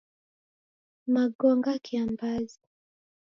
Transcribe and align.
Wagonga 1.13 1.71
kiambazi. 1.85 2.59